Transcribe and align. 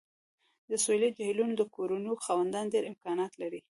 د 0.69 0.71
سویلي 0.83 1.09
جهیلونو 1.17 1.53
د 1.57 1.63
کورونو 1.75 2.11
خاوندان 2.25 2.65
ډیر 2.73 2.83
امکانات 2.91 3.31
لري 3.41 3.59